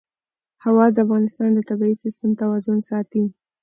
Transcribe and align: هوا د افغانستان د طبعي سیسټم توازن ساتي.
هوا 0.63 0.85
د 0.95 0.97
افغانستان 1.05 1.49
د 1.53 1.59
طبعي 1.69 1.93
سیسټم 2.03 2.31
توازن 2.41 2.77
ساتي. 2.89 3.23